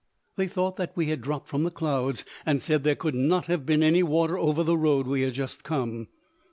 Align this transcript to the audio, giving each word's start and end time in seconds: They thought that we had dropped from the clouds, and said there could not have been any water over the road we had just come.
They 0.35 0.47
thought 0.47 0.77
that 0.77 0.93
we 0.97 1.09
had 1.09 1.21
dropped 1.21 1.47
from 1.47 1.63
the 1.63 1.69
clouds, 1.69 2.25
and 2.43 2.59
said 2.59 2.83
there 2.83 2.95
could 2.95 3.13
not 3.13 3.45
have 3.45 3.67
been 3.67 3.83
any 3.83 4.01
water 4.01 4.35
over 4.35 4.63
the 4.63 4.75
road 4.75 5.05
we 5.05 5.21
had 5.21 5.33
just 5.35 5.63
come. 5.63 6.07